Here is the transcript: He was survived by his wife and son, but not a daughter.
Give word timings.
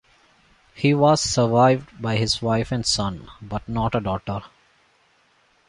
He 0.73 0.95
was 0.95 1.21
survived 1.21 2.01
by 2.01 2.15
his 2.15 2.41
wife 2.41 2.71
and 2.71 2.83
son, 2.83 3.29
but 3.39 3.69
not 3.69 3.93
a 3.93 3.99
daughter. 3.99 4.41